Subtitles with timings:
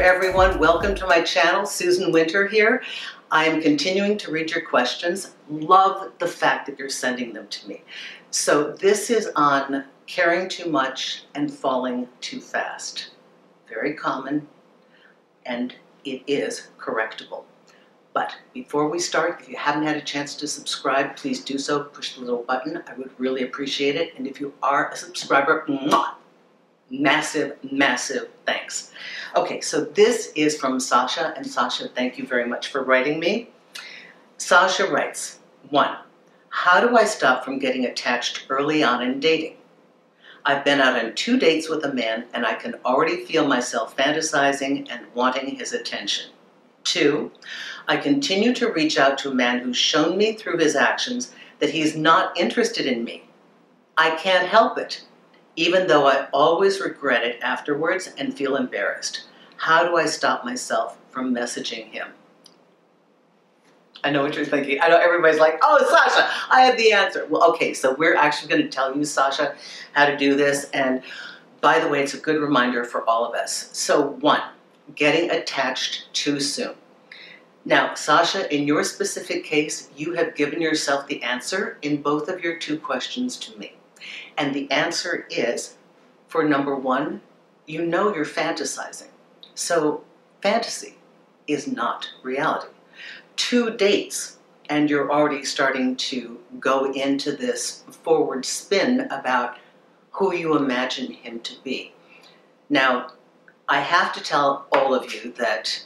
[0.00, 0.60] everyone.
[0.60, 1.66] Welcome to my channel.
[1.66, 2.80] Susan Winter here.
[3.32, 5.34] I am continuing to read your questions.
[5.50, 7.82] Love the fact that you're sending them to me.
[8.30, 13.10] So this is on caring too much and falling too fast.
[13.68, 14.46] Very common
[15.44, 17.42] and it is correctable.
[18.12, 21.82] But before we start, if you haven't had a chance to subscribe, please do so.
[21.82, 22.80] Push the little button.
[22.86, 24.16] I would really appreciate it.
[24.16, 25.66] And if you are a subscriber,
[26.90, 28.92] massive, massive thanks.
[29.36, 33.50] Okay, so this is from Sasha, and Sasha, thank you very much for writing me.
[34.38, 35.38] Sasha writes,
[35.70, 35.96] one,
[36.48, 39.56] how do I stop from getting attached early on in dating?
[40.44, 43.94] I've been out on two dates with a man and I can already feel myself
[43.96, 46.30] fantasizing and wanting his attention.
[46.84, 47.30] Two,
[47.86, 51.70] I continue to reach out to a man who's shown me through his actions that
[51.70, 53.24] he's not interested in me.
[53.98, 55.04] I can't help it
[55.58, 59.24] even though I always regret it afterwards and feel embarrassed.
[59.56, 62.06] How do I stop myself from messaging him?
[64.04, 64.80] I know what you're thinking.
[64.80, 67.26] I know everybody's like, oh, Sasha, I have the answer.
[67.28, 69.56] Well, okay, so we're actually going to tell you, Sasha,
[69.94, 70.70] how to do this.
[70.70, 71.02] And
[71.60, 73.70] by the way, it's a good reminder for all of us.
[73.72, 74.42] So, one,
[74.94, 76.74] getting attached too soon.
[77.64, 82.44] Now, Sasha, in your specific case, you have given yourself the answer in both of
[82.44, 83.77] your two questions to me.
[84.36, 85.76] And the answer is
[86.28, 87.20] for number one,
[87.66, 89.08] you know you're fantasizing.
[89.54, 90.04] So
[90.42, 90.94] fantasy
[91.46, 92.72] is not reality.
[93.36, 94.38] Two dates,
[94.68, 99.58] and you're already starting to go into this forward spin about
[100.10, 101.92] who you imagine him to be.
[102.68, 103.12] Now,
[103.68, 105.84] I have to tell all of you that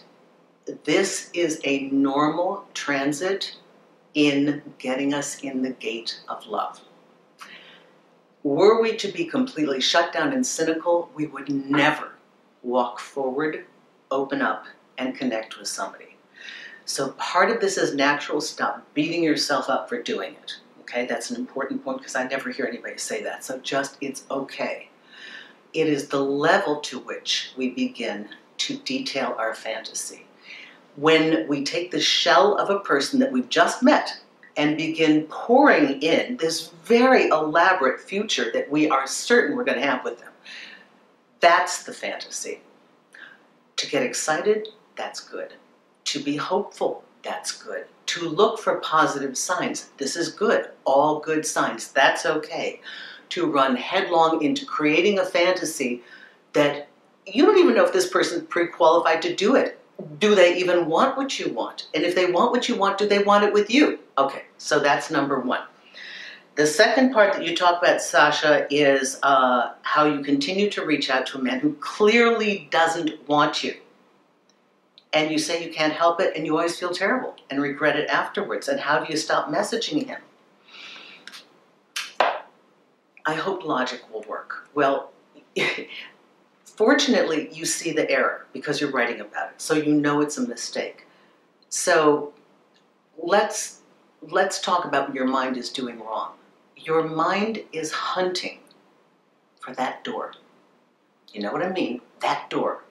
[0.85, 3.57] this is a normal transit
[4.15, 6.81] in getting us in the gate of love.
[8.45, 12.13] Were we to be completely shut down and cynical, we would never
[12.63, 13.65] walk forward,
[14.11, 14.67] open up,
[14.99, 16.17] and connect with somebody.
[16.85, 18.41] So part of this is natural.
[18.41, 20.57] Stop beating yourself up for doing it.
[20.81, 23.45] Okay, that's an important point because I never hear anybody say that.
[23.45, 24.89] So just, it's okay.
[25.73, 28.29] It is the level to which we begin
[28.59, 30.27] to detail our fantasy.
[30.97, 34.19] When we take the shell of a person that we've just met
[34.57, 39.87] and begin pouring in this very elaborate future that we are certain we're going to
[39.87, 40.33] have with them.
[41.41, 42.61] That's the fantasy.
[43.77, 45.55] To get excited, that's good.
[46.05, 47.87] To be hopeful, that's good.
[48.07, 50.69] To look for positive signs, this is good.
[50.85, 52.81] All good signs, that's okay.
[53.31, 56.03] To run headlong into creating a fantasy
[56.53, 56.89] that
[57.27, 59.81] you don't even know if this person's pre-qualified to do it
[60.19, 61.87] do they even want what you want?
[61.95, 63.99] And if they want what you want, do they want it with you?
[64.19, 65.63] Okay, so that's number one.
[66.55, 71.09] The second part that you talk about, Sasha, is uh, how you continue to reach
[71.09, 73.75] out to a man who clearly doesn't want you.
[75.15, 78.09] And you say you can't help it, and you always feel terrible and regret it
[78.09, 78.69] afterwards.
[78.69, 80.21] And how do you stop messaging him?
[83.25, 84.69] I hope logic will work.
[84.75, 85.13] Well,
[86.77, 90.49] Fortunately, you see the error because you're writing about it, so you know it's a
[90.49, 91.07] mistake.
[91.69, 92.33] So
[93.19, 93.81] let's
[94.23, 96.33] let's talk about what your mind is doing wrong.
[96.77, 98.61] Your mind is hunting
[99.61, 100.33] for that door.
[101.33, 102.01] You know what I mean?
[102.21, 102.85] That door.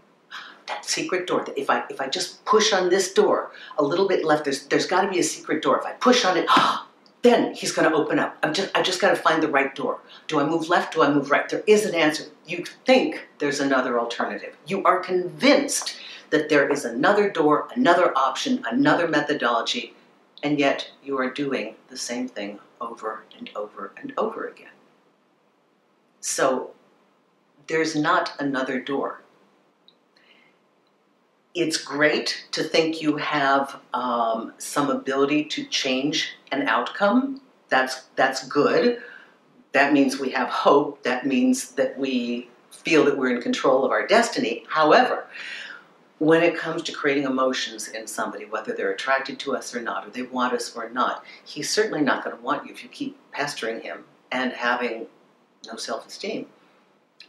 [0.68, 1.46] That secret door.
[1.58, 4.86] If I if I just push on this door a little bit left, there's there's
[4.86, 5.80] got to be a secret door.
[5.80, 6.88] If I push on it, oh,
[7.22, 8.38] then he's going to open up.
[8.42, 10.00] I'm just, I just got to find the right door.
[10.28, 10.94] Do I move left?
[10.94, 11.48] Do I move right?
[11.48, 12.26] There is an answer.
[12.48, 14.56] You think there's another alternative.
[14.66, 15.98] You are convinced
[16.32, 19.94] that there is another door, another option, another methodology,
[20.44, 24.72] and yet you are doing the same thing over and over and over again.
[26.22, 26.72] So
[27.68, 29.21] there's not another door.
[31.54, 37.42] It's great to think you have um, some ability to change an outcome.
[37.70, 39.02] That's, that's good.
[39.74, 41.04] That means we have hope.
[41.04, 44.66] That means that we feel that we're in control of our destiny.
[44.70, 45.28] However,
[46.20, 50.08] when it comes to creating emotions in somebody, whether they're attracted to us or not,
[50.08, 52.90] or they want us or not, he's certainly not going to want you if you
[52.90, 55.08] keep pestering him and having
[55.68, 56.46] no self esteem.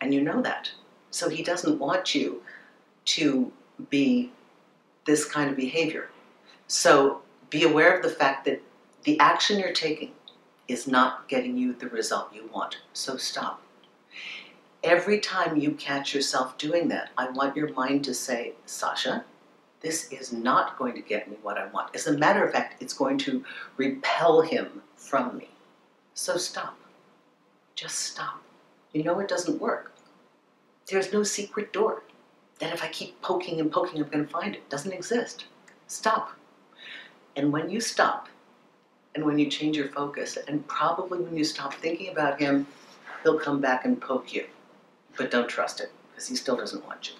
[0.00, 0.70] And you know that.
[1.10, 2.42] So he doesn't want you
[3.04, 3.52] to
[3.90, 4.32] be
[5.04, 6.08] this kind of behavior.
[6.66, 8.62] So be aware of the fact that
[9.04, 10.12] the action you're taking
[10.68, 12.78] is not getting you the result you want.
[12.92, 13.60] So stop.
[14.82, 19.24] Every time you catch yourself doing that, I want your mind to say, Sasha,
[19.80, 21.94] this is not going to get me what I want.
[21.94, 23.44] As a matter of fact, it's going to
[23.76, 25.48] repel him from me.
[26.14, 26.78] So stop.
[27.74, 28.42] Just stop.
[28.92, 29.92] You know it doesn't work.
[30.86, 32.02] There's no secret door.
[32.62, 34.70] That if I keep poking and poking, I'm going to find it.
[34.70, 35.46] Doesn't exist.
[35.88, 36.30] Stop.
[37.34, 38.28] And when you stop,
[39.16, 42.68] and when you change your focus, and probably when you stop thinking about him,
[43.24, 44.46] he'll come back and poke you.
[45.16, 47.14] But don't trust it, because he still doesn't want you.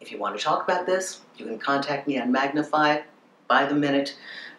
[0.00, 3.00] If you want to talk about this, you can contact me on Magnify
[3.48, 4.16] by the minute.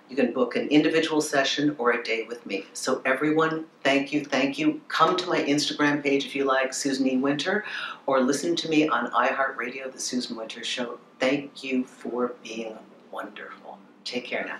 [0.10, 2.66] You can book an individual session or a day with me.
[2.74, 4.81] So, everyone, thank you, thank you.
[4.88, 7.18] Come to my Instagram page if you like, Susan E.
[7.18, 7.66] Winter,
[8.06, 11.00] or listen to me on iHeartRadio, The Susan Winter Show.
[11.19, 12.78] Thank you for being
[13.12, 13.80] wonderful.
[14.04, 14.60] Take care now.